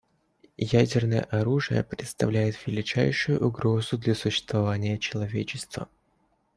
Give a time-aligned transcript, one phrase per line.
[0.57, 5.89] Ядерное оружие представляет величайшую угрозу для существования человечества.